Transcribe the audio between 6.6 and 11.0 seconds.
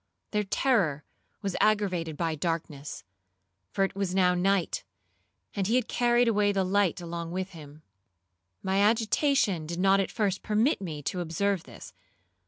light along with him. My agitation did not at first permit